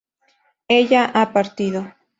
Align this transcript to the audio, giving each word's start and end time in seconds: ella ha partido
ella 0.79 1.11
ha 1.13 1.31
partido 1.31 1.93